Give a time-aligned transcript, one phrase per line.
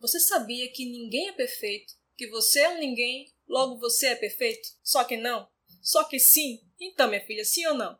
[0.00, 1.92] Você sabia que ninguém é perfeito?
[2.16, 4.66] Que você é um ninguém, logo você é perfeito?
[4.82, 5.46] Só que não?
[5.82, 6.66] Só que sim?
[6.80, 7.98] Então, minha filha, sim ou não?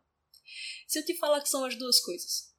[0.88, 2.49] Se eu te falar que são as duas coisas,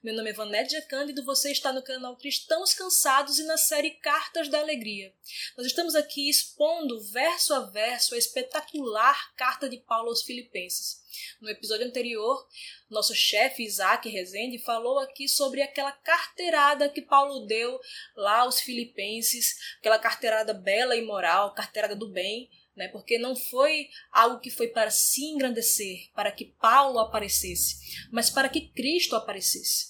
[0.00, 4.48] meu nome é Vanédia Cândido, você está no canal Cristãos Cansados e na série Cartas
[4.48, 5.12] da Alegria.
[5.56, 11.02] Nós estamos aqui expondo verso a verso a espetacular carta de Paulo aos Filipenses.
[11.40, 12.46] No episódio anterior,
[12.88, 17.80] nosso chefe Isaac Rezende falou aqui sobre aquela carteirada que Paulo deu
[18.14, 22.86] lá aos filipenses, aquela carteirada bela e moral, carteirada do bem, né?
[22.88, 28.48] Porque não foi algo que foi para se engrandecer, para que Paulo aparecesse, mas para
[28.48, 29.87] que Cristo aparecesse.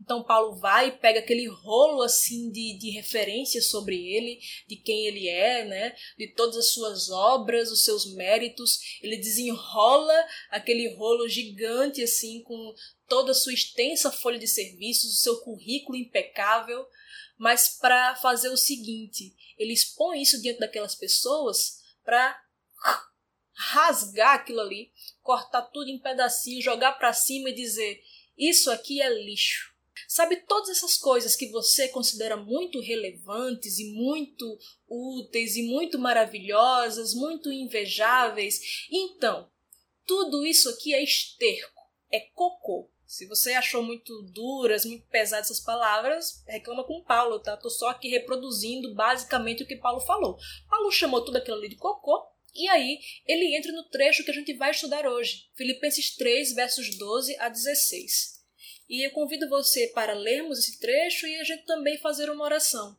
[0.00, 5.06] Então Paulo vai e pega aquele rolo assim de, de referências sobre ele, de quem
[5.06, 5.94] ele é, né?
[6.18, 8.78] de todas as suas obras, os seus méritos.
[9.02, 10.14] Ele desenrola
[10.50, 12.74] aquele rolo gigante assim com
[13.08, 16.86] toda a sua extensa folha de serviços, o seu currículo impecável,
[17.38, 22.40] mas para fazer o seguinte, ele expõe isso diante daquelas pessoas para
[23.54, 28.02] rasgar aquilo ali, cortar tudo em pedacinhos, jogar para cima e dizer:
[28.36, 29.72] isso aqui é lixo.
[30.08, 37.14] Sabe todas essas coisas que você considera muito relevantes e muito úteis e muito maravilhosas,
[37.14, 38.86] muito invejáveis?
[38.90, 39.50] Então,
[40.06, 42.90] tudo isso aqui é esterco, é cocô.
[43.06, 47.56] Se você achou muito duras, muito pesadas essas palavras, reclama com Paulo, tá?
[47.56, 50.38] Tô só aqui reproduzindo basicamente o que Paulo falou.
[50.68, 54.34] Paulo chamou tudo aquilo ali de cocô, e aí ele entra no trecho que a
[54.34, 58.40] gente vai estudar hoje, Filipenses 3, versos 12 a 16.
[58.88, 62.96] E eu convido você para lermos esse trecho e a gente também fazer uma oração.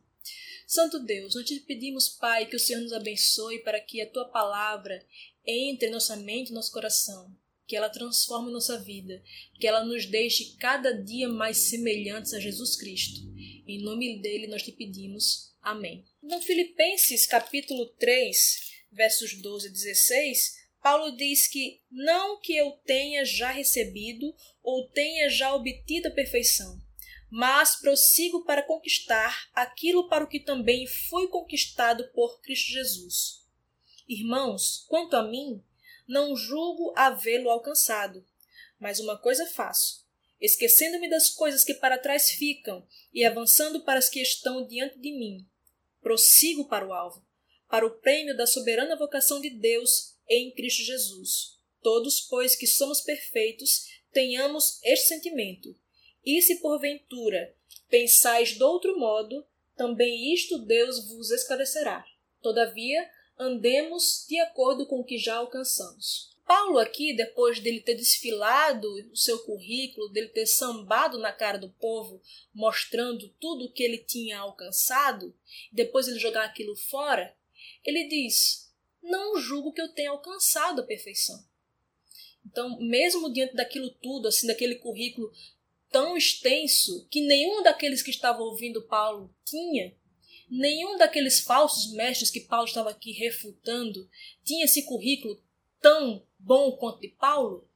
[0.66, 4.24] Santo Deus, nós te pedimos, Pai, que o Senhor nos abençoe para que a tua
[4.24, 5.04] palavra
[5.46, 9.22] entre em nossa mente e nosso coração que ela transforme nossa vida,
[9.58, 13.20] que ela nos deixe cada dia mais semelhantes a Jesus Cristo.
[13.66, 15.54] Em nome dele nós te pedimos.
[15.62, 16.04] Amém.
[16.22, 23.24] No Filipenses capítulo 3, versos 12 a 16, Paulo diz que não que eu tenha
[23.24, 26.80] já recebido ou tenha já obtido a perfeição,
[27.30, 33.44] mas prossigo para conquistar aquilo para o que também fui conquistado por Cristo Jesus.
[34.08, 35.64] Irmãos, quanto a mim,
[36.06, 38.24] não julgo havê-lo alcançado.
[38.78, 40.06] Mas uma coisa faço:
[40.40, 45.12] esquecendo-me das coisas que para trás ficam e avançando para as que estão diante de
[45.12, 45.48] mim,
[46.02, 47.26] prossigo para o alvo,
[47.74, 51.58] para o prêmio da soberana vocação de Deus em Cristo Jesus.
[51.82, 55.76] Todos, pois, que somos perfeitos, tenhamos este sentimento.
[56.24, 57.52] E se porventura
[57.90, 59.44] pensais de outro modo,
[59.76, 62.06] também isto Deus vos esclarecerá.
[62.40, 66.32] Todavia, andemos de acordo com o que já alcançamos.
[66.46, 71.70] Paulo aqui, depois dele ter desfilado o seu currículo, dele ter sambado na cara do
[71.70, 72.22] povo,
[72.54, 75.34] mostrando tudo o que ele tinha alcançado,
[75.72, 77.34] depois ele jogar aquilo fora,
[77.84, 81.44] ele diz: "Não julgo que eu tenha alcançado a perfeição".
[82.46, 85.32] Então, mesmo diante daquilo tudo, assim, daquele currículo
[85.90, 89.96] tão extenso que nenhum daqueles que estavam ouvindo Paulo tinha,
[90.50, 94.08] Nenhum daqueles falsos mestres que Paulo estava aqui refutando
[94.44, 95.42] tinha esse currículo
[95.80, 97.68] tão bom quanto de Paulo.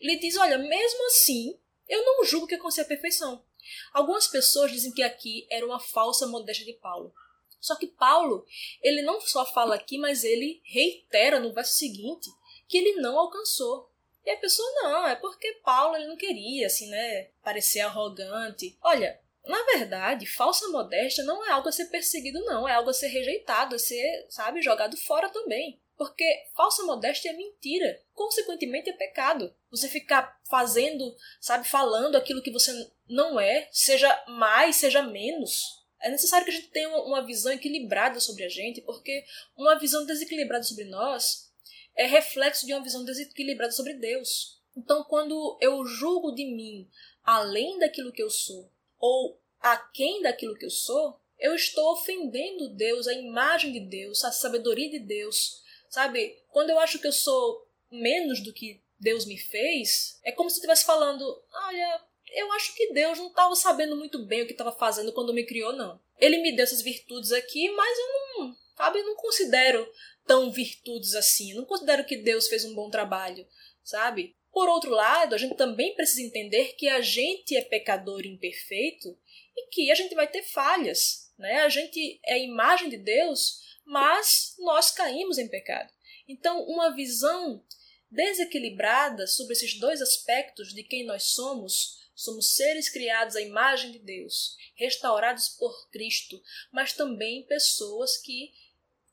[0.00, 3.44] Ele diz: Olha, mesmo assim, eu não julgo que alcancei a perfeição.
[3.92, 7.14] Algumas pessoas dizem que aqui era uma falsa modéstia de Paulo.
[7.60, 8.46] Só que Paulo,
[8.82, 12.30] ele não só fala aqui, mas ele reitera no verso seguinte
[12.68, 13.90] que ele não alcançou.
[14.24, 18.76] E a pessoa, não, é porque Paulo ele não queria, assim, né, parecer arrogante.
[18.82, 22.68] Olha, na verdade, falsa modéstia não é algo a ser perseguido, não.
[22.68, 25.80] É algo a ser rejeitado, a ser, sabe, jogado fora também.
[25.96, 28.00] Porque falsa modéstia é mentira.
[28.14, 29.52] Consequentemente, é pecado.
[29.70, 35.77] Você ficar fazendo, sabe, falando aquilo que você não é, seja mais, seja menos.
[36.00, 39.24] É necessário que a gente tenha uma visão equilibrada sobre a gente, porque
[39.56, 41.50] uma visão desequilibrada sobre nós
[41.96, 44.60] é reflexo de uma visão desequilibrada sobre Deus.
[44.76, 46.88] Então, quando eu julgo de mim
[47.24, 53.06] além daquilo que eu sou, ou aquém daquilo que eu sou, eu estou ofendendo Deus,
[53.06, 55.62] a imagem de Deus, a sabedoria de Deus.
[55.88, 56.36] Sabe?
[56.48, 60.56] Quando eu acho que eu sou menos do que Deus me fez, é como se
[60.56, 62.02] eu estivesse falando: olha,
[62.32, 65.46] eu acho que Deus não estava sabendo muito bem o que estava fazendo quando me
[65.46, 66.00] criou, não.
[66.18, 69.90] Ele me deu essas virtudes aqui, mas eu não, sabe, eu não considero
[70.26, 71.54] tão virtudes assim.
[71.54, 73.46] Não considero que Deus fez um bom trabalho,
[73.82, 74.36] sabe?
[74.52, 79.16] Por outro lado, a gente também precisa entender que a gente é pecador imperfeito
[79.56, 81.32] e que a gente vai ter falhas.
[81.38, 81.60] Né?
[81.60, 85.92] A gente é a imagem de Deus, mas nós caímos em pecado.
[86.26, 87.64] Então, uma visão
[88.10, 94.00] desequilibrada sobre esses dois aspectos de quem nós somos Somos seres criados à imagem de
[94.00, 96.42] Deus, restaurados por Cristo,
[96.72, 98.52] mas também pessoas que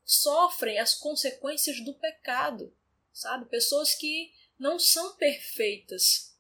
[0.04, 2.76] sofrem as consequências do pecado,
[3.14, 3.46] sabe?
[3.46, 6.36] Pessoas que não são perfeitas.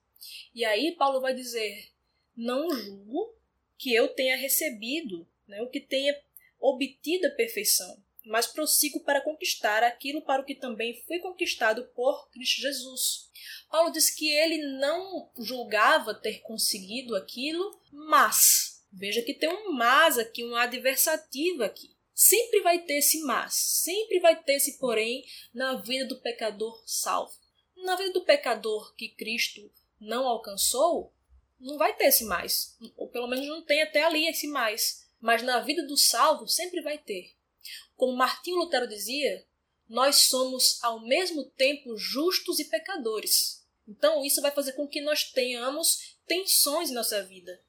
[0.55, 1.91] E aí Paulo vai dizer:
[2.35, 3.37] não julgo
[3.77, 6.19] que eu tenha recebido, né, o que tenha
[6.59, 12.27] obtido a perfeição, mas prossigo para conquistar aquilo para o que também fui conquistado por
[12.31, 13.29] Cristo Jesus.
[13.75, 20.17] Paulo diz que ele não julgava ter conseguido aquilo, mas, veja que tem um mas
[20.17, 21.93] aqui, um adversativo aqui.
[22.13, 27.33] Sempre vai ter esse mas, sempre vai ter esse porém na vida do pecador salvo.
[27.75, 29.69] Na vida do pecador que Cristo
[29.99, 31.13] não alcançou,
[31.59, 35.05] não vai ter esse mais, ou pelo menos não tem até ali esse mais.
[35.19, 37.35] Mas na vida do salvo sempre vai ter.
[37.97, 39.45] Como Martinho Lutero dizia,
[39.89, 43.64] nós somos ao mesmo tempo justos e pecadores.
[43.87, 47.61] Então, isso vai fazer com que nós tenhamos tensões em nossa vida.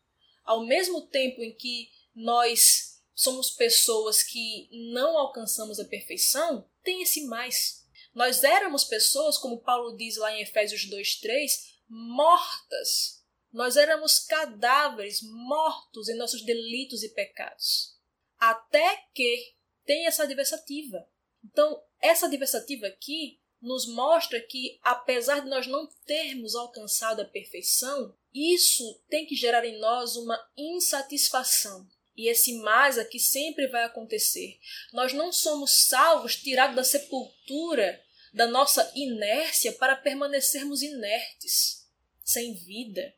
[0.45, 7.25] Ao mesmo tempo em que nós somos pessoas que não alcançamos a perfeição, tem esse
[7.25, 7.85] mais.
[8.15, 13.23] Nós éramos pessoas, como Paulo diz lá em Efésios 2:3, mortas.
[13.53, 17.97] Nós éramos cadáveres mortos em nossos delitos e pecados.
[18.39, 19.55] Até que
[19.85, 21.09] tem essa adversativa.
[21.45, 28.15] Então, essa adversativa aqui nos mostra que, apesar de nós não termos alcançado a perfeição,
[28.35, 31.89] isso tem que gerar em nós uma insatisfação.
[32.17, 34.59] E esse mais aqui sempre vai acontecer.
[34.93, 38.03] Nós não somos salvos, tirados da sepultura
[38.37, 41.89] da nossa inércia para permanecermos inertes,
[42.23, 43.15] sem vida.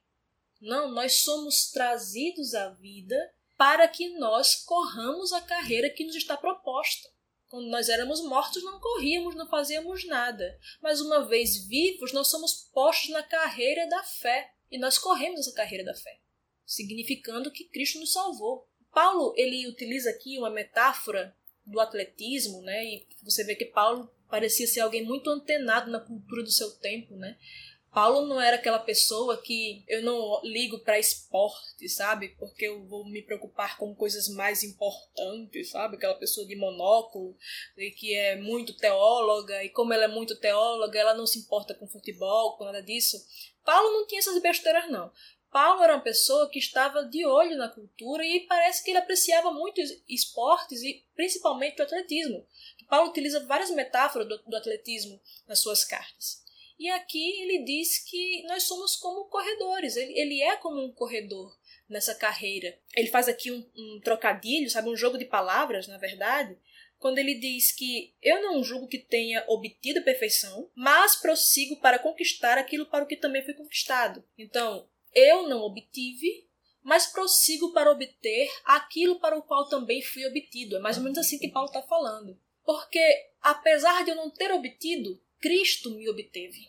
[0.60, 3.16] Não, nós somos trazidos à vida
[3.56, 7.08] para que nós corramos a carreira que nos está proposta.
[7.48, 10.58] Quando nós éramos mortos, não corríamos, não fazíamos nada.
[10.82, 14.52] Mas uma vez vivos, nós somos postos na carreira da fé.
[14.70, 16.20] E nós corremos essa carreira da fé,
[16.66, 18.68] significando que Cristo nos salvou.
[18.92, 21.34] Paulo ele utiliza aqui uma metáfora
[21.64, 22.84] do atletismo, né?
[22.84, 27.16] E você vê que Paulo parecia ser alguém muito antenado na cultura do seu tempo,
[27.16, 27.38] né?
[27.98, 32.28] Paulo não era aquela pessoa que eu não ligo para esporte, sabe?
[32.38, 35.96] Porque eu vou me preocupar com coisas mais importantes, sabe?
[35.96, 37.36] Aquela pessoa de monóculo
[37.76, 41.74] e que é muito teóloga e como ela é muito teóloga, ela não se importa
[41.74, 43.16] com futebol, com nada disso.
[43.64, 45.10] Paulo não tinha essas besteiras não.
[45.50, 49.50] Paulo era uma pessoa que estava de olho na cultura e parece que ele apreciava
[49.50, 52.46] muito esportes e principalmente o atletismo.
[52.88, 56.46] Paulo utiliza várias metáforas do, do atletismo nas suas cartas.
[56.78, 61.56] E aqui ele diz que nós somos como corredores, ele, ele é como um corredor
[61.88, 62.78] nessa carreira.
[62.94, 66.56] Ele faz aqui um, um trocadilho, sabe, um jogo de palavras, na verdade,
[66.98, 72.58] quando ele diz que eu não julgo que tenha obtido perfeição, mas prossigo para conquistar
[72.58, 74.22] aquilo para o que também foi conquistado.
[74.36, 76.46] Então, eu não obtive,
[76.82, 80.76] mas prossigo para obter aquilo para o qual também fui obtido.
[80.76, 82.38] É mais ou menos assim que Paulo está falando.
[82.64, 83.00] Porque,
[83.40, 86.68] apesar de eu não ter obtido, Cristo me obteve.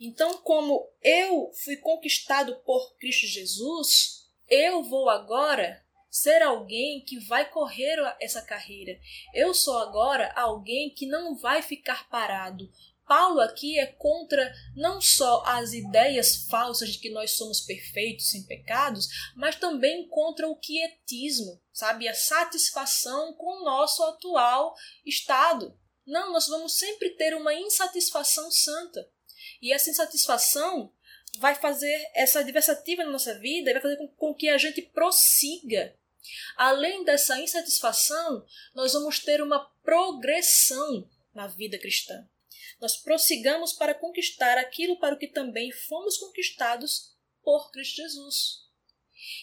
[0.00, 7.48] Então, como eu fui conquistado por Cristo Jesus, eu vou agora ser alguém que vai
[7.50, 8.98] correr essa carreira.
[9.34, 12.70] Eu sou agora alguém que não vai ficar parado.
[13.06, 18.44] Paulo aqui é contra não só as ideias falsas de que nós somos perfeitos, sem
[18.44, 22.06] pecados, mas também contra o quietismo, sabe?
[22.06, 24.74] A satisfação com o nosso atual
[25.06, 25.74] estado.
[26.08, 29.06] Não, nós vamos sempre ter uma insatisfação santa.
[29.60, 30.90] E essa insatisfação
[31.38, 35.94] vai fazer essa adversativa na nossa vida, vai fazer com, com que a gente prossiga.
[36.56, 38.42] Além dessa insatisfação,
[38.74, 42.26] nós vamos ter uma progressão na vida cristã.
[42.80, 48.66] Nós prossigamos para conquistar aquilo para o que também fomos conquistados por Cristo Jesus.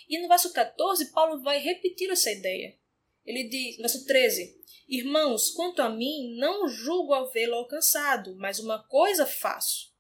[0.10, 2.76] E no verso 14, Paulo vai repetir essa ideia.
[3.24, 9.26] Ele diz, verso 13: Irmãos, quanto a mim, não julgo havê-lo alcançado, mas uma coisa
[9.26, 9.92] faço.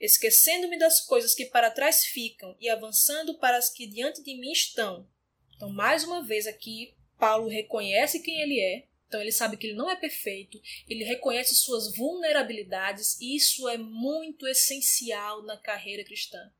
[0.00, 4.50] Esquecendo-me das coisas que para trás ficam e avançando para as que diante de mim
[4.50, 5.06] estão.
[5.54, 9.76] Então, mais uma vez aqui, Paulo reconhece quem ele é, então ele sabe que ele
[9.76, 10.58] não é perfeito,
[10.88, 16.50] ele reconhece suas vulnerabilidades e isso é muito essencial na carreira cristã.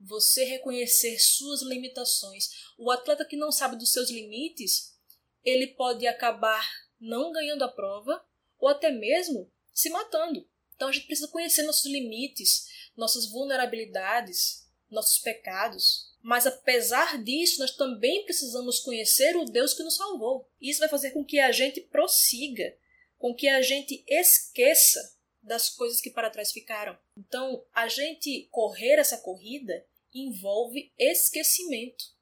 [0.00, 2.50] Você reconhecer suas limitações.
[2.76, 4.98] O atleta que não sabe dos seus limites,
[5.44, 6.68] ele pode acabar
[7.00, 8.24] não ganhando a prova
[8.58, 10.46] ou até mesmo se matando.
[10.74, 16.12] Então a gente precisa conhecer nossos limites, nossas vulnerabilidades, nossos pecados.
[16.22, 20.48] Mas apesar disso, nós também precisamos conhecer o Deus que nos salvou.
[20.60, 22.74] Isso vai fazer com que a gente prossiga,
[23.18, 26.96] com que a gente esqueça das coisas que para trás ficaram.
[27.16, 29.84] Então, a gente correr essa corrida
[30.14, 32.14] envolve esquecimento.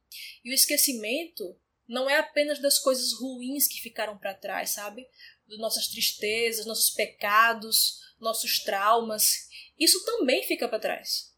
[0.44, 1.56] E o esquecimento
[1.92, 5.06] não é apenas das coisas ruins que ficaram para trás, sabe?
[5.46, 9.48] Das nossas tristezas, nossos pecados, nossos traumas.
[9.78, 11.30] Isso também fica para trás.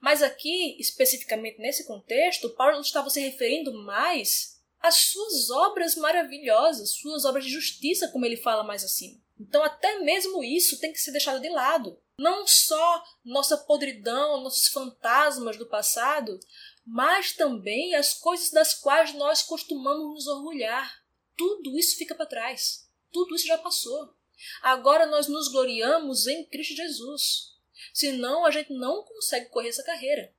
[0.00, 7.24] Mas aqui, especificamente nesse contexto, Paulo estava se referindo mais às suas obras maravilhosas, suas
[7.24, 9.18] obras de justiça, como ele fala mais acima.
[9.40, 11.98] Então, até mesmo isso tem que ser deixado de lado.
[12.18, 16.38] Não só nossa podridão, nossos fantasmas do passado,
[16.86, 21.02] mas também as coisas das quais nós costumamos nos orgulhar.
[21.36, 22.88] Tudo isso fica para trás.
[23.10, 24.14] Tudo isso já passou.
[24.62, 27.54] Agora nós nos gloriamos em Cristo Jesus.
[27.92, 30.34] Senão a gente não consegue correr essa carreira.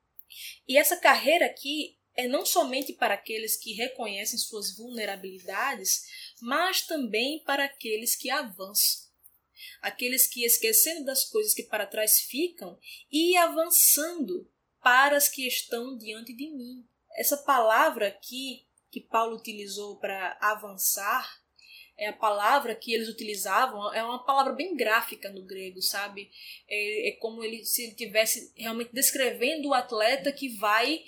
[0.67, 6.05] E essa carreira aqui é não somente para aqueles que reconhecem suas vulnerabilidades,
[6.41, 9.05] mas também para aqueles que avançam.
[9.81, 12.79] Aqueles que, esquecendo das coisas que para trás ficam
[13.11, 14.49] e avançando
[14.85, 16.85] para as que estão diante de mim.
[17.17, 21.27] Essa palavra aqui que Paulo utilizou para avançar
[21.97, 26.29] é a palavra que eles utilizavam, é uma palavra bem gráfica no grego, sabe?
[26.69, 31.03] É, é como ele, se ele estivesse realmente descrevendo o atleta que vai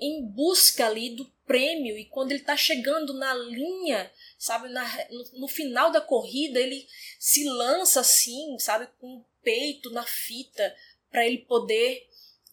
[0.00, 5.40] em busca ali do prêmio e quando ele está chegando na linha, sabe, na, no,
[5.40, 6.88] no, final da corrida, ele
[7.18, 10.74] se lança assim, sabe, com o peito na fita
[11.10, 12.08] para ele poder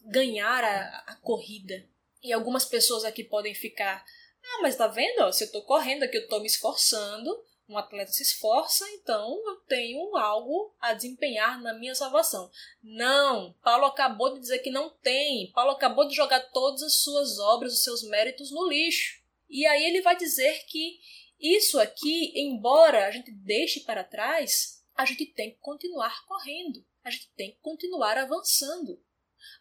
[0.10, 1.86] ganhar a, a corrida.
[2.22, 4.04] E algumas pessoas aqui podem ficar,
[4.44, 5.32] ah, mas tá vendo?
[5.32, 7.30] se eu tô correndo aqui, eu tô me esforçando,
[7.68, 12.50] um atleta se esforça, então eu tenho algo a desempenhar na minha salvação.
[12.82, 15.52] Não, Paulo acabou de dizer que não tem.
[15.52, 19.22] Paulo acabou de jogar todas as suas obras, os seus méritos no lixo.
[19.48, 21.00] E aí ele vai dizer que
[21.40, 27.10] isso aqui, embora a gente deixe para trás, a gente tem que continuar correndo, a
[27.10, 29.00] gente tem que continuar avançando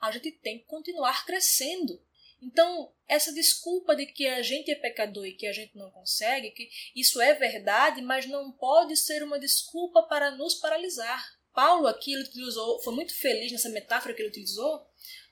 [0.01, 2.01] a gente tem que continuar crescendo.
[2.41, 6.51] Então, essa desculpa de que a gente é pecador e que a gente não consegue,
[6.51, 11.37] que isso é verdade, mas não pode ser uma desculpa para nos paralisar.
[11.53, 14.87] Paulo aqui ele utilizou, foi muito feliz nessa metáfora que ele utilizou,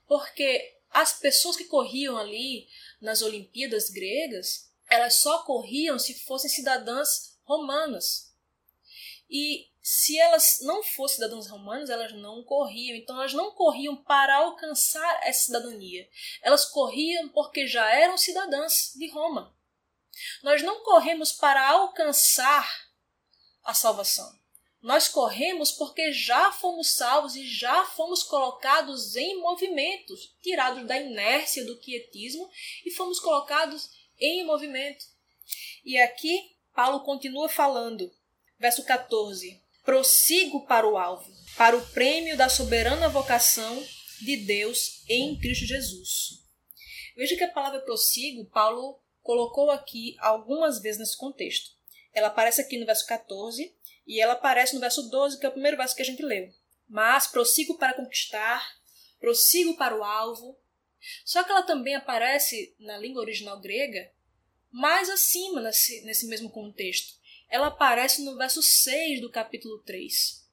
[0.09, 2.67] porque as pessoas que corriam ali
[3.01, 8.35] nas Olimpíadas gregas, elas só corriam se fossem cidadãs romanas.
[9.31, 12.97] E se elas não fossem cidadãos romanos, elas não corriam.
[12.97, 16.11] Então, elas não corriam para alcançar essa cidadania.
[16.43, 19.57] Elas corriam porque já eram cidadãs de Roma.
[20.43, 22.69] Nós não corremos para alcançar
[23.63, 24.29] a salvação.
[24.83, 31.65] Nós corremos porque já fomos salvos e já fomos colocados em movimentos, tirados da inércia
[31.65, 32.51] do quietismo
[32.85, 33.89] e fomos colocados
[34.19, 35.05] em movimento.
[35.85, 38.13] E aqui Paulo continua falando,
[38.59, 43.87] verso 14: prossigo para o alvo, para o prêmio da soberana vocação
[44.21, 46.43] de Deus em Cristo Jesus.
[47.17, 51.71] Veja que a palavra prossigo, Paulo colocou aqui algumas vezes nesse contexto.
[52.13, 53.73] Ela aparece aqui no verso 14
[54.07, 56.53] e ela aparece no verso 12, que é o primeiro verso que a gente leu.
[56.89, 58.67] Mas prossigo para conquistar,
[59.21, 60.59] prossigo para o alvo.
[61.25, 64.11] Só que ela também aparece na língua original grega
[64.69, 67.16] mais acima nesse, nesse mesmo contexto
[67.49, 70.45] ela aparece no verso 6 do capítulo 3.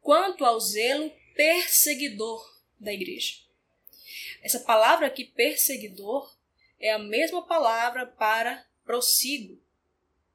[0.00, 2.44] Quanto ao zelo perseguidor
[2.80, 3.34] da igreja.
[4.42, 6.36] Essa palavra aqui, perseguidor,
[6.80, 9.60] é a mesma palavra para prossigo.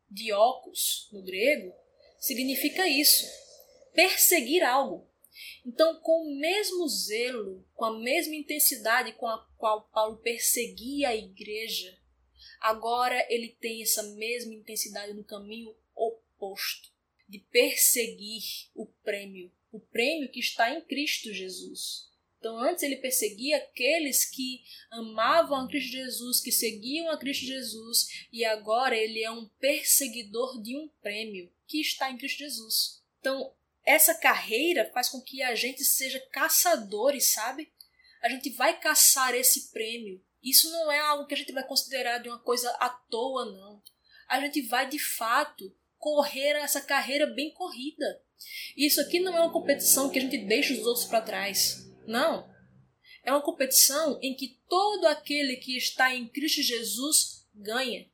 [0.10, 1.74] Diocos, no grego,
[2.20, 3.26] significa isso:
[3.94, 5.08] perseguir algo.
[5.66, 11.16] Então, com o mesmo zelo, com a mesma intensidade com a qual Paulo perseguia a
[11.16, 11.98] igreja,
[12.64, 16.94] Agora ele tem essa mesma intensidade no caminho oposto
[17.28, 18.42] de perseguir
[18.74, 22.10] o prêmio, o prêmio que está em Cristo Jesus.
[22.40, 28.28] Então, antes ele perseguia aqueles que amavam a Cristo Jesus, que seguiam a Cristo Jesus,
[28.32, 33.04] e agora ele é um perseguidor de um prêmio que está em Cristo Jesus.
[33.20, 33.54] Então,
[33.86, 37.70] essa carreira faz com que a gente seja caçadores, sabe?
[38.22, 42.18] A gente vai caçar esse prêmio isso não é algo que a gente vai considerar
[42.18, 43.82] de uma coisa à toa, não.
[44.28, 48.22] A gente vai de fato correr essa carreira bem corrida.
[48.76, 51.90] Isso aqui não é uma competição que a gente deixa os outros para trás.
[52.06, 52.52] Não.
[53.24, 58.12] É uma competição em que todo aquele que está em Cristo Jesus ganha.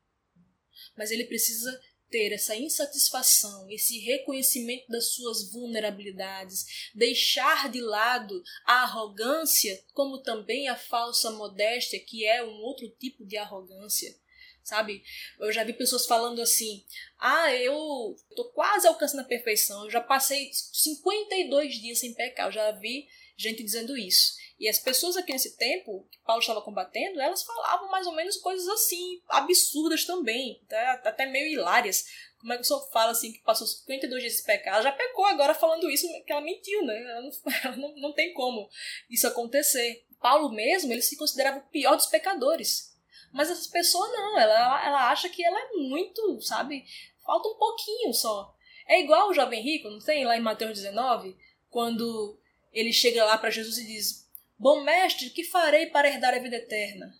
[0.95, 8.83] Mas ele precisa ter essa insatisfação, esse reconhecimento das suas vulnerabilidades, deixar de lado a
[8.83, 14.15] arrogância, como também a falsa modéstia, que é um outro tipo de arrogância.
[14.63, 15.03] Sabe?
[15.39, 16.85] Eu já vi pessoas falando assim:
[17.17, 22.47] "Ah, eu tô quase alcançando a perfeição, eu já passei 52 dias sem pecar".
[22.47, 24.38] Eu já vi gente dizendo isso.
[24.59, 28.35] E as pessoas aqui nesse tempo, que Paulo estava combatendo, elas falavam mais ou menos
[28.37, 30.61] coisas assim, absurdas também,
[31.03, 32.05] até meio hilárias.
[32.39, 34.73] Como é que o senhor fala assim que passou 52 dias de pecar?
[34.73, 37.01] Ela já pecou agora falando isso, que ela mentiu, né?
[37.01, 37.31] Ela não,
[37.63, 38.69] ela não, não tem como
[39.09, 40.05] isso acontecer.
[40.19, 42.93] Paulo mesmo, ele se considerava o pior dos pecadores.
[43.31, 46.83] Mas essa pessoa não, ela, ela acha que ela é muito, sabe?
[47.25, 48.53] Falta um pouquinho só.
[48.87, 50.25] É igual o jovem rico, não tem?
[50.25, 51.37] Lá em Mateus 19,
[51.69, 52.37] quando
[52.73, 54.28] ele chega lá para Jesus e diz:
[54.59, 57.17] Bom mestre, que farei para herdar a vida eterna?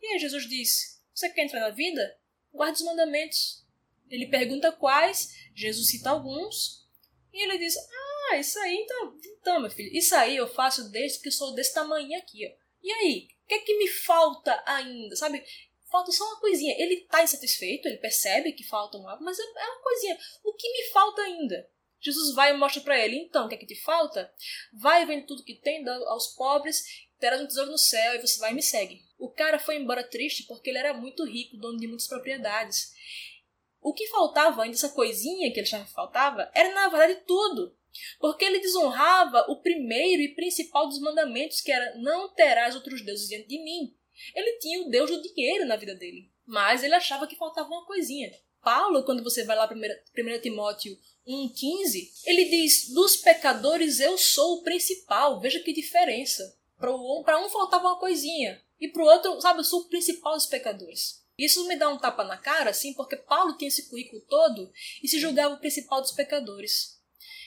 [0.00, 2.16] E aí Jesus disse: Você quer entrar na vida?
[2.52, 3.66] Guarde os mandamentos.
[4.08, 6.86] Ele pergunta quais, Jesus cita alguns,
[7.32, 7.74] e ele diz:
[8.30, 11.74] Ah, isso aí, então, então, meu filho, isso aí eu faço desde que sou desse
[11.74, 12.50] tamanho aqui, ó.
[12.80, 15.16] E aí, o que é que me falta ainda?
[15.16, 15.44] Sabe?
[15.90, 16.76] Falta só uma coisinha.
[16.78, 20.16] Ele tá insatisfeito, ele percebe que falta um algo, mas é, é uma coisinha.
[20.44, 21.68] O que me falta ainda?
[22.00, 24.32] Jesus vai e mostra para ele, então, o que é que te falta?
[24.72, 28.52] Vai vendo tudo que tem, aos pobres, terás um tesouro no céu e você vai
[28.52, 29.02] e me segue.
[29.18, 32.92] O cara foi embora triste porque ele era muito rico, dono de muitas propriedades.
[33.80, 37.76] O que faltava ainda, essa coisinha que ele achava que faltava, era na verdade tudo.
[38.20, 43.28] Porque ele desonrava o primeiro e principal dos mandamentos, que era não terás outros deuses
[43.28, 43.94] diante de mim.
[44.34, 47.86] Ele tinha o Deus do dinheiro na vida dele, mas ele achava que faltava uma
[47.86, 48.30] coisinha.
[48.68, 50.94] Paulo, quando você vai lá para 1 Timóteo
[51.26, 55.40] 1,15, ele diz: Dos pecadores eu sou o principal.
[55.40, 56.54] Veja que diferença.
[56.78, 60.44] Para um faltava uma coisinha, e para o outro, sabe, eu sou o principal dos
[60.44, 61.24] pecadores.
[61.38, 64.70] Isso me dá um tapa na cara, assim, porque Paulo tinha esse currículo todo
[65.02, 67.00] e se julgava o principal dos pecadores.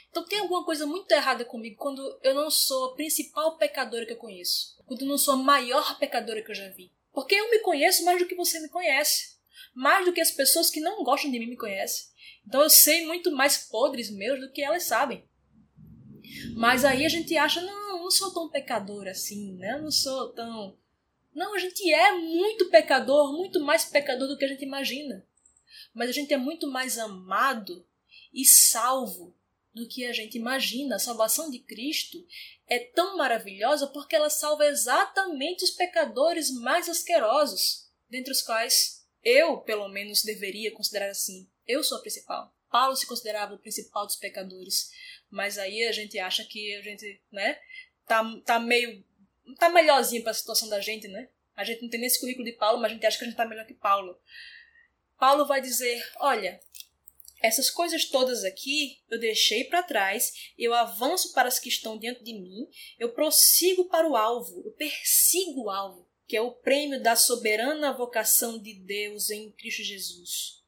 [0.10, 4.14] Então tem alguma coisa muito errada comigo quando eu não sou a principal pecadora que
[4.14, 4.76] eu conheço.
[4.88, 6.92] Quando eu não sou a maior pecadora que eu já vi.
[7.14, 9.31] Porque eu me conheço mais do que você me conhece.
[9.74, 12.12] Mais do que as pessoas que não gostam de mim me conhecem.
[12.48, 15.28] Então eu sei muito mais podres meus do que elas sabem.
[16.56, 19.74] Mas aí a gente acha, não, eu não sou tão pecadora assim, né?
[19.74, 20.78] Eu não sou tão.
[21.34, 25.26] Não, a gente é muito pecador, muito mais pecador do que a gente imagina.
[25.94, 27.86] Mas a gente é muito mais amado
[28.34, 29.36] e salvo
[29.74, 30.96] do que a gente imagina.
[30.96, 32.26] A salvação de Cristo
[32.68, 39.58] é tão maravilhosa porque ela salva exatamente os pecadores mais asquerosos, dentre os quais eu,
[39.60, 41.50] pelo menos, deveria considerar assim.
[41.68, 42.54] Eu sou a principal.
[42.70, 44.92] Paulo se considerava o principal dos pecadores.
[45.30, 47.60] Mas aí a gente acha que a gente, né,
[48.08, 49.04] tá, tá meio.
[49.58, 51.30] tá melhorzinho para a situação da gente, né?
[51.56, 53.28] A gente não tem nem esse currículo de Paulo, mas a gente acha que a
[53.28, 54.20] gente tá melhor que Paulo.
[55.20, 56.60] Paulo vai dizer: olha,
[57.42, 62.24] essas coisas todas aqui eu deixei para trás, eu avanço para as que estão diante
[62.24, 62.68] de mim,
[63.00, 67.92] eu prossigo para o alvo, eu persigo o alvo, que é o prêmio da soberana
[67.92, 70.64] vocação de Deus em Cristo Jesus.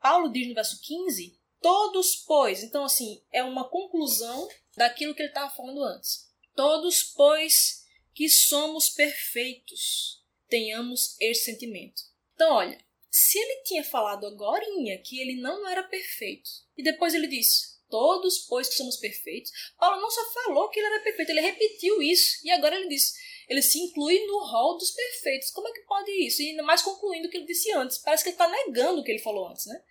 [0.00, 5.28] Paulo diz no verso 15: Todos, pois, então assim, é uma conclusão daquilo que ele
[5.28, 6.28] estava falando antes.
[6.56, 12.02] Todos, pois, que somos perfeitos, tenhamos esse sentimento.
[12.34, 14.66] Então, olha, se ele tinha falado agora
[15.04, 20.02] que ele não era perfeito, e depois ele disse, todos, pois que somos perfeitos, Paulo
[20.02, 23.12] não só falou que ele era perfeito, ele repetiu isso, e agora ele disse,
[23.48, 25.50] ele se inclui no rol dos perfeitos.
[25.50, 26.42] Como é que pode isso?
[26.42, 27.98] E ainda mais concluindo o que ele disse antes.
[27.98, 29.82] Parece que ele está negando o que ele falou antes, né?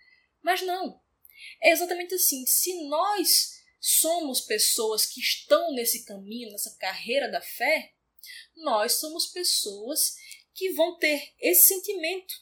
[0.42, 1.00] Mas não.
[1.60, 2.44] É exatamente assim.
[2.46, 7.92] Se nós somos pessoas que estão nesse caminho, nessa carreira da fé,
[8.56, 10.16] nós somos pessoas
[10.54, 12.34] que vão ter esse sentimento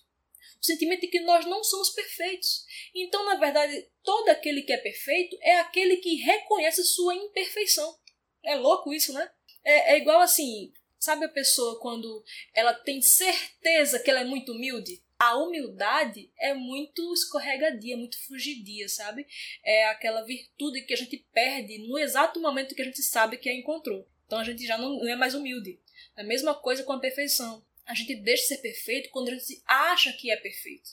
[0.61, 2.67] o sentimento de que nós não somos perfeitos.
[2.95, 7.99] Então, na verdade, todo aquele que é perfeito é aquele que reconhece sua imperfeição.
[8.45, 9.31] É louco isso, né?
[9.65, 10.71] É, é igual assim,
[11.01, 12.23] sabe a pessoa quando
[12.55, 15.03] ela tem certeza que ela é muito humilde?
[15.19, 19.27] A humildade é muito escorregadia, muito fugidia, sabe?
[19.65, 23.49] É aquela virtude que a gente perde no exato momento que a gente sabe que
[23.49, 24.09] a encontrou.
[24.27, 25.81] Então a gente já não é mais humilde.
[26.17, 27.67] A mesma coisa com a perfeição.
[27.85, 30.91] A gente deixa de ser perfeito quando a gente acha que é perfeito.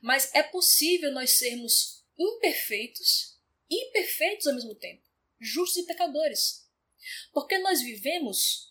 [0.00, 3.36] Mas é possível nós sermos imperfeitos
[3.70, 5.02] e perfeitos ao mesmo tempo,
[5.40, 6.66] justos e pecadores.
[7.32, 8.65] Porque nós vivemos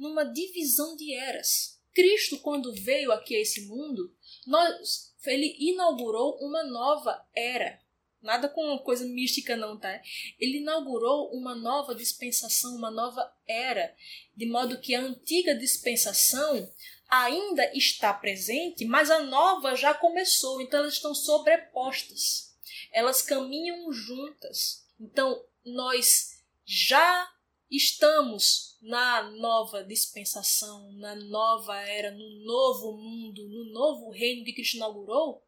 [0.00, 1.78] numa divisão de eras.
[1.94, 4.12] Cristo, quando veio aqui a esse mundo,
[4.46, 7.78] nós, ele inaugurou uma nova era.
[8.22, 10.00] Nada com coisa mística, não, tá?
[10.38, 13.94] Ele inaugurou uma nova dispensação, uma nova era,
[14.36, 16.70] de modo que a antiga dispensação
[17.08, 22.54] ainda está presente, mas a nova já começou, então elas estão sobrepostas.
[22.92, 24.86] Elas caminham juntas.
[24.98, 27.28] Então nós já
[27.76, 34.76] estamos na nova dispensação, na nova era, no novo mundo, no novo reino que Cristo
[34.76, 35.46] inaugurou,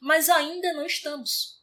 [0.00, 1.62] mas ainda não estamos.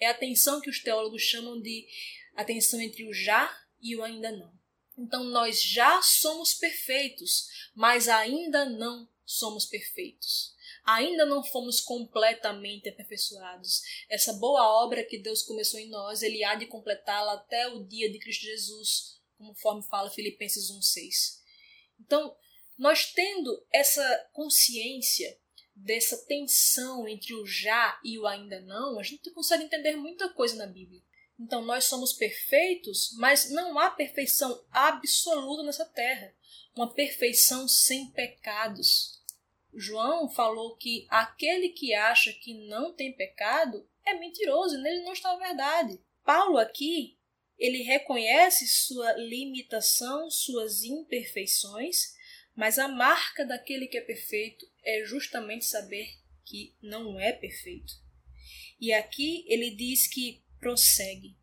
[0.00, 1.86] É a tensão que os teólogos chamam de
[2.34, 4.52] a tensão entre o já e o ainda não.
[4.96, 10.56] Então nós já somos perfeitos, mas ainda não somos perfeitos.
[10.84, 13.82] Ainda não fomos completamente aperfeiçoados.
[14.08, 18.10] Essa boa obra que Deus começou em nós, Ele há de completá-la até o dia
[18.10, 21.38] de Cristo Jesus, conforme fala Filipenses 1,6.
[22.00, 22.36] Então,
[22.76, 25.38] nós tendo essa consciência
[25.74, 30.56] dessa tensão entre o já e o ainda não, a gente consegue entender muita coisa
[30.56, 31.02] na Bíblia.
[31.38, 36.34] Então, nós somos perfeitos, mas não há perfeição absoluta nessa terra.
[36.74, 39.22] Uma perfeição sem pecados.
[39.72, 45.32] João falou que aquele que acha que não tem pecado é mentiroso, nele não está
[45.32, 46.00] a verdade.
[46.24, 47.17] Paulo aqui,
[47.58, 52.14] ele reconhece sua limitação, suas imperfeições,
[52.54, 56.08] mas a marca daquele que é perfeito é justamente saber
[56.44, 57.92] que não é perfeito.
[58.80, 61.36] E aqui ele diz que prossegue.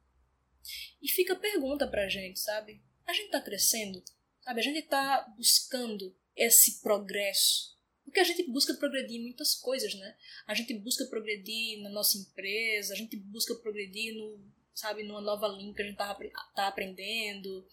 [1.01, 2.81] E fica a pergunta pra gente, sabe?
[3.05, 4.03] A gente tá crescendo?
[4.41, 4.59] Sabe?
[4.59, 7.75] A gente tá buscando esse progresso.
[8.03, 10.15] Porque a gente busca progredir em muitas coisas, né?
[10.47, 14.39] A gente busca progredir na nossa empresa, a gente busca progredir no,
[14.75, 16.15] sabe, numa nova língua que a gente tá,
[16.53, 17.65] tá aprendendo,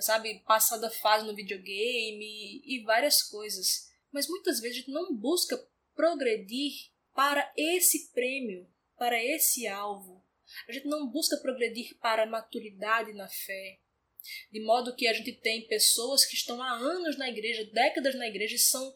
[0.00, 3.88] sabe, passar da fase no videogame e várias coisas.
[4.10, 5.56] Mas muitas vezes a gente não busca
[5.94, 6.72] progredir
[7.14, 8.66] para esse prêmio,
[8.96, 10.24] para esse alvo.
[10.66, 13.80] A gente não busca progredir para a maturidade na fé.
[14.50, 18.26] De modo que a gente tem pessoas que estão há anos na igreja, décadas na
[18.26, 18.94] igreja, e são,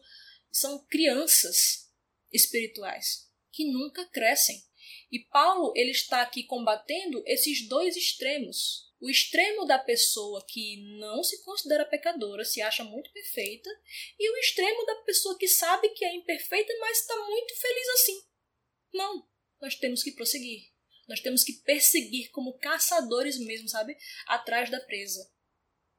[0.51, 1.89] são crianças
[2.31, 4.63] espirituais que nunca crescem.
[5.11, 8.89] E Paulo ele está aqui combatendo esses dois extremos.
[8.99, 13.69] O extremo da pessoa que não se considera pecadora, se acha muito perfeita,
[14.19, 18.23] e o extremo da pessoa que sabe que é imperfeita, mas está muito feliz assim.
[18.93, 19.27] Não,
[19.59, 20.69] nós temos que prosseguir.
[21.07, 23.97] Nós temos que perseguir como caçadores mesmo, sabe?
[24.27, 25.29] Atrás da presa.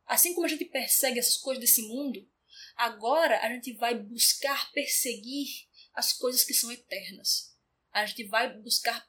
[0.07, 2.28] Assim como a gente persegue essas coisas desse mundo,
[2.76, 5.48] agora a gente vai buscar perseguir
[5.92, 7.51] as coisas que são eternas.
[7.92, 9.07] A gente vai buscar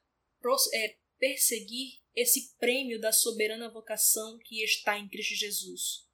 [0.74, 6.06] é, perseguir esse prêmio da soberana vocação que está em Cristo Jesus.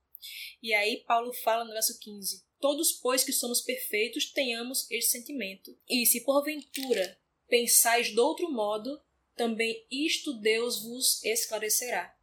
[0.61, 5.77] E aí Paulo fala no verso 15: Todos, pois, que somos perfeitos, tenhamos este sentimento.
[5.87, 9.01] E se porventura pensais de outro modo,
[9.35, 12.15] também isto Deus vos esclarecerá.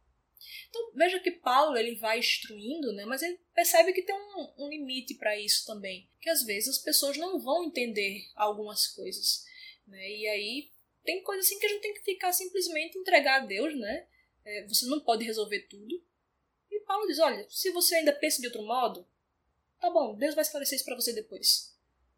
[0.69, 4.69] Então veja que Paulo ele vai instruindo, né, mas ele percebe que tem um, um
[4.69, 9.45] limite para isso também, que às vezes as pessoas não vão entender algumas coisas,
[9.87, 10.71] né, e aí
[11.03, 14.07] tem coisas assim que a gente tem que ficar simplesmente entregar a Deus, né?
[14.43, 16.03] É, você não pode resolver tudo.
[16.69, 19.07] E Paulo diz, olha, se você ainda pensa de outro modo,
[19.79, 21.73] tá bom, Deus vai esclarecer isso para você depois,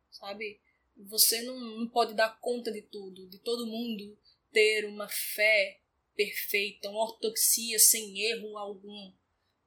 [0.10, 0.60] sabe?
[0.98, 4.18] Você não, não pode dar conta de tudo, de todo mundo
[4.52, 5.80] ter uma fé
[6.16, 9.14] perfeita, uma ortodoxia sem erro algum.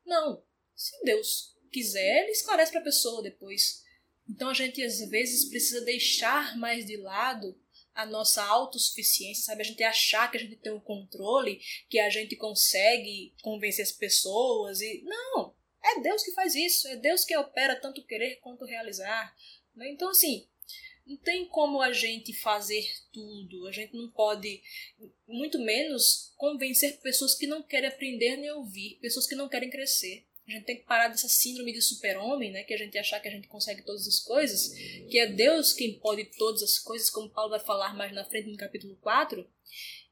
[0.05, 0.43] Não.
[0.75, 3.85] Se Deus quiser, ele esclarece para a pessoa depois.
[4.29, 7.59] Então a gente às vezes precisa deixar mais de lado
[7.95, 9.63] a nossa autossuficiência, sabe?
[9.63, 13.93] A gente achar que a gente tem um controle, que a gente consegue convencer as
[13.93, 18.65] pessoas e não, é Deus que faz isso, é Deus que opera tanto querer quanto
[18.65, 19.35] realizar.
[19.75, 19.91] Né?
[19.91, 20.47] Então assim,
[21.07, 23.67] não tem como a gente fazer tudo.
[23.67, 24.63] A gente não pode,
[25.27, 30.27] muito menos, convencer pessoas que não querem aprender nem ouvir, pessoas que não querem crescer.
[30.47, 32.65] A gente tem que parar dessa síndrome de super-homem, né?
[32.65, 34.69] Que a gente achar que a gente consegue todas as coisas,
[35.09, 38.51] que é Deus quem pode todas as coisas, como Paulo vai falar mais na frente
[38.51, 39.49] no capítulo 4.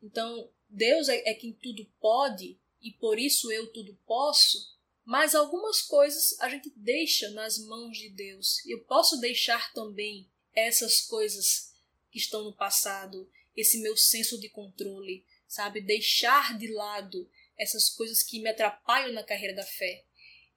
[0.02, 4.78] Então, Deus é, é quem tudo pode e por isso eu tudo posso.
[5.04, 8.64] Mas algumas coisas a gente deixa nas mãos de Deus.
[8.66, 11.74] Eu posso deixar também essas coisas
[12.10, 15.80] que estão no passado, esse meu senso de controle, sabe?
[15.80, 20.04] Deixar de lado essas coisas que me atrapalham na carreira da fé.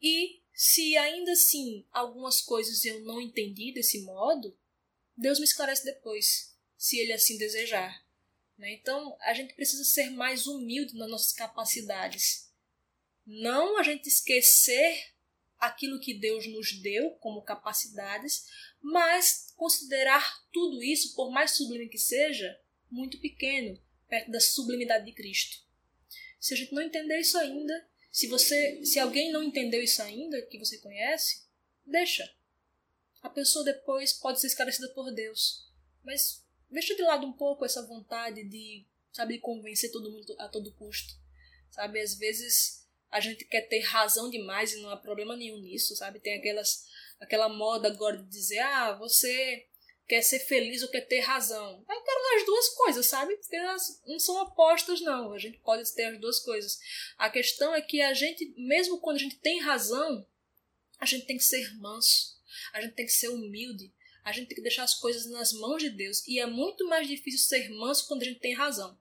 [0.03, 4.55] E se ainda assim algumas coisas eu não entendi desse modo,
[5.15, 8.05] Deus me esclarece depois, se Ele assim desejar.
[8.57, 8.73] Né?
[8.73, 12.51] Então a gente precisa ser mais humilde nas nossas capacidades.
[13.25, 15.13] Não a gente esquecer
[15.57, 18.45] aquilo que Deus nos deu como capacidades,
[18.81, 22.59] mas considerar tudo isso, por mais sublime que seja,
[22.91, 25.63] muito pequeno perto da sublimidade de Cristo.
[26.39, 30.39] Se a gente não entender isso ainda, se você, se alguém não entendeu isso ainda
[30.43, 31.47] que você conhece,
[31.83, 32.23] deixa.
[33.23, 35.67] A pessoa depois pode ser esclarecida por Deus,
[36.03, 40.47] mas deixa de lado um pouco essa vontade de, sabe, de convencer todo mundo a
[40.47, 41.11] todo custo.
[41.71, 45.95] Sabe, às vezes a gente quer ter razão demais e não há problema nenhum nisso,
[45.95, 46.19] sabe?
[46.19, 46.85] Tem aquelas
[47.19, 49.67] aquela moda agora de dizer, ah, você
[50.13, 51.83] quer ser feliz ou quer ter razão.
[51.89, 53.35] Eu quero as duas coisas, sabe?
[53.37, 55.33] Porque elas não são opostas, não.
[55.33, 56.79] A gente pode ter as duas coisas.
[57.17, 60.23] A questão é que a gente, mesmo quando a gente tem razão,
[60.99, 62.39] A gente tem que ser manso,
[62.71, 63.91] a gente tem que ser humilde,
[64.23, 66.25] a gente tem que deixar as coisas nas mãos de Deus.
[66.25, 68.97] E é muito mais difícil ser manso quando a gente tem razão.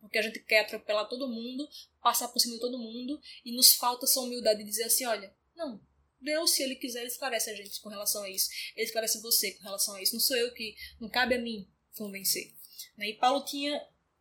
[0.00, 1.68] Porque a gente quer atropelar todo mundo,
[2.02, 5.32] passar por cima de todo mundo, e nos falta essa humildade de dizer assim: olha,
[5.54, 5.80] não,
[6.20, 8.48] Deus, se Ele quiser, Ele esclarece a gente com relação a isso.
[8.74, 10.14] Ele esclarece você com relação a isso.
[10.14, 10.74] Não sou eu que.
[11.00, 12.54] Não cabe a mim convencer.
[12.96, 13.10] Né?
[13.10, 13.80] E Paulo tinha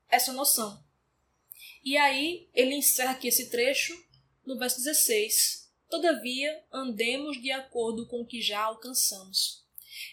[0.10, 0.84] essa noção.
[1.84, 3.98] E aí, ele encerra aqui esse trecho
[4.46, 5.72] no verso 16.
[5.90, 9.66] Todavia, andemos de acordo com o que já alcançamos.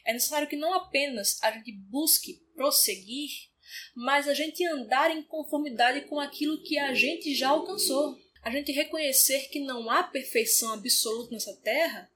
[0.05, 3.31] É necessário que não apenas a gente busque prosseguir,
[3.95, 8.73] mas a gente andar em conformidade com aquilo que a gente já alcançou a gente
[8.73, 12.13] reconhecer que não há perfeição absoluta nessa terra,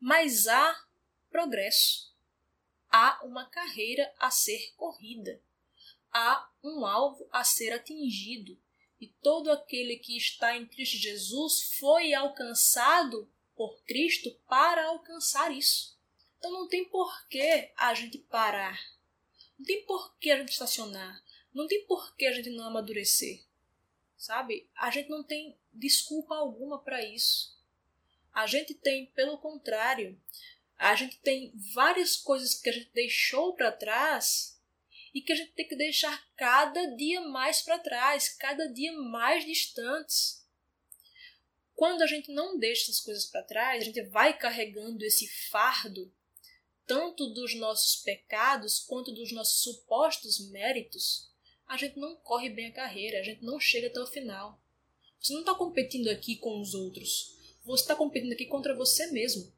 [0.00, 0.74] mas há
[1.30, 2.14] progresso.
[2.88, 5.38] Há uma carreira a ser corrida.
[6.10, 8.58] Há um alvo a ser atingido.
[8.98, 15.94] E todo aquele que está em Cristo Jesus foi alcançado por Cristo para alcançar isso.
[16.38, 18.80] Então não tem por que a gente parar.
[19.58, 21.22] Não tem por que a gente estacionar.
[21.52, 23.44] Não tem por que a gente não amadurecer
[24.24, 24.68] sabe?
[24.74, 27.54] A gente não tem desculpa alguma para isso.
[28.32, 30.18] A gente tem, pelo contrário,
[30.76, 34.60] a gente tem várias coisas que a gente deixou para trás
[35.14, 39.44] e que a gente tem que deixar cada dia mais para trás, cada dia mais
[39.44, 40.44] distantes.
[41.74, 46.12] Quando a gente não deixa essas coisas para trás, a gente vai carregando esse fardo
[46.86, 51.33] tanto dos nossos pecados quanto dos nossos supostos méritos
[51.66, 54.60] a gente não corre bem a carreira, a gente não chega até o final.
[55.18, 57.34] Você não está competindo aqui com os outros.
[57.64, 59.52] Você está competindo aqui contra você mesmo.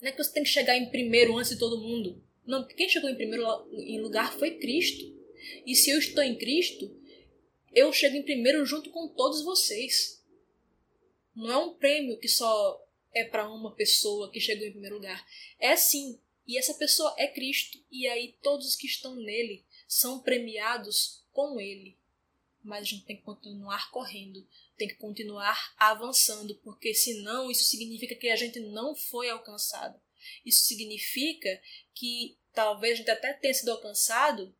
[0.00, 2.22] Não é que você tem que chegar em primeiro antes de todo mundo.
[2.46, 5.04] Não, porque quem chegou em primeiro em lugar foi Cristo.
[5.66, 6.94] E se eu estou em Cristo,
[7.72, 10.22] eu chego em primeiro junto com todos vocês.
[11.34, 12.80] Não é um prêmio que só
[13.12, 15.26] é para uma pessoa que chegou em primeiro lugar.
[15.58, 16.20] É sim.
[16.46, 17.82] E essa pessoa é Cristo.
[17.90, 21.96] E aí todos os que estão nele são premiados com ele.
[22.62, 28.14] Mas a gente tem que continuar correndo, tem que continuar avançando, porque senão isso significa
[28.16, 30.00] que a gente não foi alcançado.
[30.44, 31.62] Isso significa
[31.94, 34.56] que talvez a gente até tenha sido alcançado,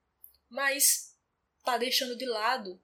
[0.49, 1.17] mas
[1.59, 2.81] está deixando de lado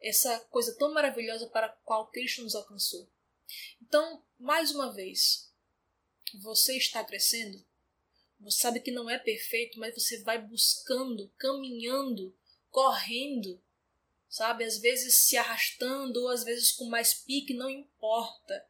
[0.00, 3.10] essa coisa tão maravilhosa para a qual Cristo nos alcançou.
[3.82, 5.52] Então, mais uma vez,
[6.40, 7.62] você está crescendo?
[8.40, 12.34] Você sabe que não é perfeito, mas você vai buscando, caminhando,
[12.70, 13.60] correndo,
[14.28, 14.64] sabe?
[14.64, 18.66] Às vezes se arrastando, ou às vezes com mais pique, não importa.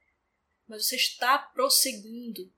[0.66, 2.52] Mas você está prosseguindo.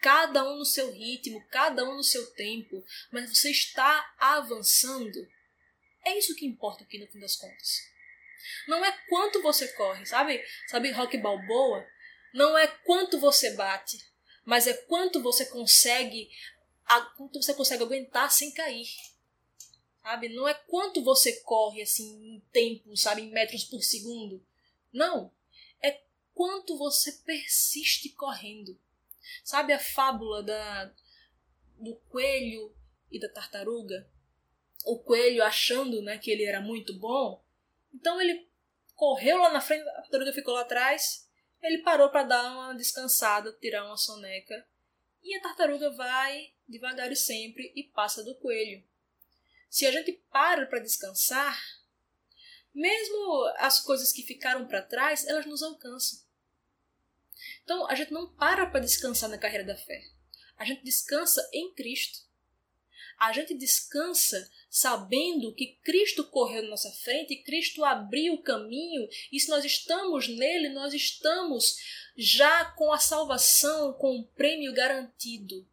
[0.00, 5.28] Cada um no seu ritmo, cada um no seu tempo, mas você está avançando.
[6.04, 7.80] É isso que importa aqui no fim das contas.
[8.66, 10.42] Não é quanto você corre, sabe?
[10.68, 11.84] Sabe rock balboa?
[12.32, 14.07] Não é quanto você bate,
[14.48, 16.30] mas é quanto você consegue,
[17.18, 18.88] quanto você consegue aguentar sem cair.
[20.02, 20.30] Sabe?
[20.30, 24.42] Não é quanto você corre assim em tempo, sabe, em metros por segundo.
[24.90, 25.30] Não,
[25.82, 26.00] é
[26.32, 28.80] quanto você persiste correndo.
[29.44, 30.94] Sabe a fábula da
[31.76, 32.74] do coelho
[33.12, 34.10] e da tartaruga?
[34.82, 37.44] O coelho achando, né, que ele era muito bom,
[37.92, 38.48] então ele
[38.94, 41.27] correu lá na frente, a tartaruga ficou lá atrás
[41.62, 44.66] ele parou para dar uma descansada, tirar uma soneca,
[45.22, 48.82] e a tartaruga vai devagar e sempre e passa do coelho.
[49.68, 51.58] Se a gente para para descansar,
[52.74, 56.20] mesmo as coisas que ficaram para trás, elas nos alcançam.
[57.64, 60.02] Então, a gente não para para descansar na carreira da fé.
[60.56, 62.27] A gente descansa em Cristo.
[63.18, 69.40] A gente descansa sabendo que Cristo correu na nossa frente, Cristo abriu o caminho, e
[69.40, 71.76] se nós estamos nele, nós estamos
[72.16, 75.66] já com a salvação, com o prêmio garantido.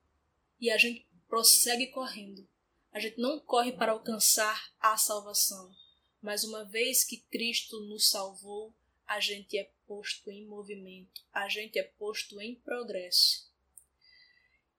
[0.60, 2.48] E a gente prossegue correndo.
[2.92, 5.76] A gente não corre para alcançar a salvação,
[6.22, 8.74] mas uma vez que Cristo nos salvou,
[9.06, 13.52] a gente é posto em movimento, a gente é posto em progresso.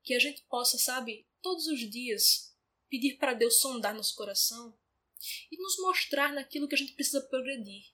[0.03, 2.46] Que a gente possa, sabe, todos os dias
[2.89, 4.77] pedir para Deus sondar nosso coração
[5.51, 7.85] e nos mostrar naquilo que a gente precisa progredir.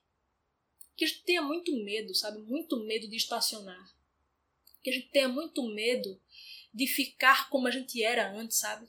[0.95, 2.39] Que a gente tenha muito medo, sabe?
[2.39, 3.97] Muito medo de estacionar.
[4.83, 6.21] Que a gente tenha muito medo
[6.73, 8.85] de ficar como a gente era antes, sabe?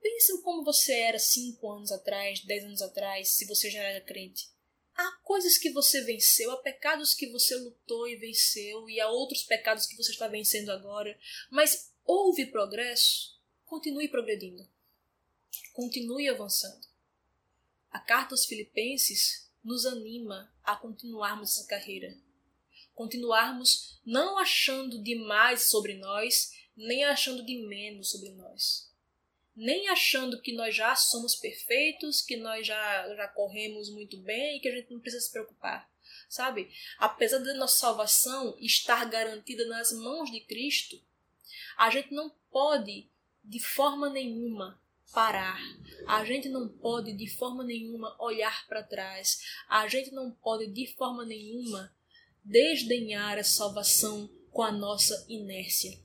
[0.00, 4.48] Pense como você era cinco anos atrás, dez anos atrás, se você já era crente.
[4.94, 9.42] Há coisas que você venceu, há pecados que você lutou e venceu, e há outros
[9.42, 11.18] pecados que você está vencendo agora.
[11.50, 13.36] Mas houve progresso?
[13.64, 14.66] Continue progredindo.
[15.72, 16.86] Continue avançando.
[17.90, 22.16] A carta aos Filipenses nos anima a continuarmos essa carreira.
[22.94, 28.90] continuarmos não achando demais sobre nós, nem achando de menos sobre nós.
[29.54, 34.60] Nem achando que nós já somos perfeitos, que nós já, já corremos muito bem e
[34.60, 35.90] que a gente não precisa se preocupar.
[36.28, 36.70] Sabe?
[36.98, 41.00] Apesar da nossa salvação estar garantida nas mãos de Cristo,
[41.76, 43.08] a gente não pode,
[43.42, 44.80] de forma nenhuma,
[45.12, 45.58] parar.
[46.06, 49.40] A gente não pode de forma nenhuma olhar para trás.
[49.68, 51.94] A gente não pode de forma nenhuma
[52.44, 55.98] desdenhar a salvação com a nossa inércia.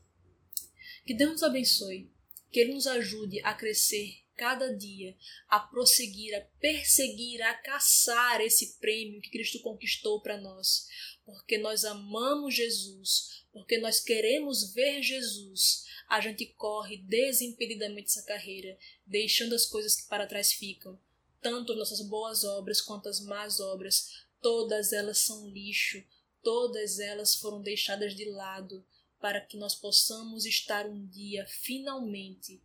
[1.06, 2.12] Que Deus nos abençoe,
[2.52, 5.16] que Ele nos ajude a crescer cada dia,
[5.48, 10.88] a prosseguir, a perseguir, a caçar esse prêmio que Cristo conquistou para nós,
[11.24, 18.78] porque nós amamos Jesus, porque nós queremos ver Jesus, a gente corre desimpedidamente essa carreira,
[19.08, 21.00] deixando as coisas que para trás ficam.
[21.42, 26.04] Tanto nossas boas obras quanto as más obras, todas elas são lixo,
[26.44, 28.86] todas elas foram deixadas de lado
[29.22, 32.62] para que nós possamos estar um dia, finalmente,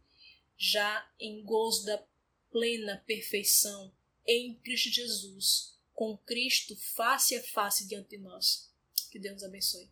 [0.58, 2.04] já em gozo da
[2.50, 3.92] plena perfeição
[4.26, 8.68] em Cristo Jesus, com Cristo face a face diante de nós.
[9.12, 9.88] Que Deus abençoe.